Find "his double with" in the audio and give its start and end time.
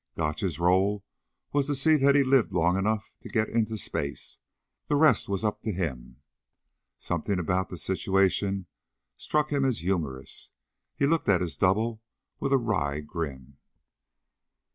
11.41-12.51